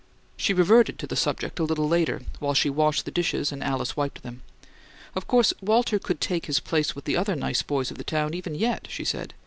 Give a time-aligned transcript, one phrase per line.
[0.35, 3.95] She reverted to the subject a little later, while she washed the dishes and Alice
[3.95, 4.41] wiped them.
[5.13, 8.33] "Of course Walter could take his place with the other nice boys of the town
[8.33, 9.35] even yet," she said.